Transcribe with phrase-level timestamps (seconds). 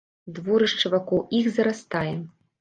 [0.37, 2.13] Дворышча вакол іх зарастае.